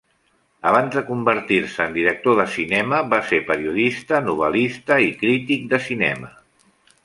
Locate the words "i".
5.11-5.15